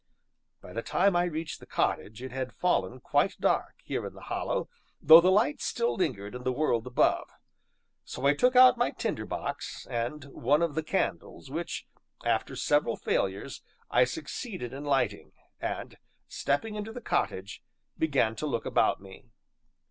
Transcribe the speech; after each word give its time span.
By 0.61 0.73
the 0.73 0.81
time 0.81 1.15
I 1.15 1.25
reached 1.25 1.59
the 1.59 1.67
cottage, 1.67 2.23
it 2.23 2.31
had 2.31 2.55
fallen 2.55 3.01
quite 3.01 3.39
dark, 3.39 3.75
here 3.83 4.03
in 4.07 4.15
the 4.15 4.21
Hollow, 4.31 4.67
though 4.99 5.21
the 5.21 5.29
light 5.29 5.61
still 5.61 5.93
lingered 5.95 6.33
in 6.33 6.41
the 6.41 6.51
world 6.51 6.87
above. 6.87 7.29
So 8.03 8.25
I 8.25 8.33
took 8.33 8.55
out 8.55 8.79
my 8.79 8.89
tinder 8.89 9.27
box, 9.27 9.85
and 9.91 10.23
one 10.25 10.63
of 10.63 10.73
the 10.73 10.81
candles, 10.81 11.51
which, 11.51 11.85
after 12.25 12.55
several 12.55 12.97
failures, 12.97 13.61
I 13.91 14.05
succeeded 14.05 14.73
in 14.73 14.85
lighting, 14.85 15.33
and, 15.59 15.99
stepping 16.27 16.73
into 16.73 16.91
the 16.91 16.99
cottage, 17.01 17.61
began 17.95 18.35
to 18.37 18.47
look 18.47 18.65
about 18.65 19.01
me. 19.01 19.25